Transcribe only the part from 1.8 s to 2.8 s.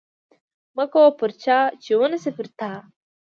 چې ونشي پر تا